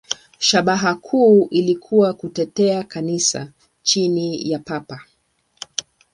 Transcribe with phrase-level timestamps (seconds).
[0.39, 3.51] Shabaha kuu ilikuwa kutetea Kanisa
[3.83, 4.99] chini ya Papa.